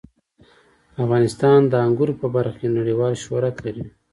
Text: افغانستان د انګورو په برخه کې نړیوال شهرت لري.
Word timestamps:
افغانستان 1.03 1.59
د 1.67 1.73
انګورو 1.85 2.13
په 2.21 2.27
برخه 2.35 2.57
کې 2.61 2.75
نړیوال 2.77 3.13
شهرت 3.23 3.55
لري. 3.65 3.83